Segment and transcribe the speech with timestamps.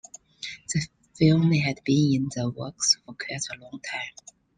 [0.73, 4.35] The film had been in the works for quite a long time.